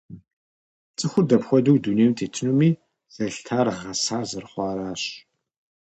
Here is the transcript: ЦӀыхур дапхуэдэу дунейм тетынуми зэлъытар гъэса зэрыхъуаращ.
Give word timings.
ЦӀыхур 0.97 1.25
дапхуэдэу 1.29 1.81
дунейм 1.83 2.11
тетынуми 2.17 2.69
зэлъытар 3.13 3.67
гъэса 3.79 4.17
зэрыхъуаращ. 4.29 5.03